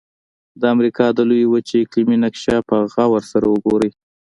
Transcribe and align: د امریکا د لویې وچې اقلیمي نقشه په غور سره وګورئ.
د 0.59 0.61
امریکا 0.75 1.05
د 1.13 1.19
لویې 1.29 1.47
وچې 1.51 1.77
اقلیمي 1.83 2.17
نقشه 2.25 2.55
په 2.69 2.75
غور 3.07 3.21
سره 3.31 3.45
وګورئ. 3.49 3.89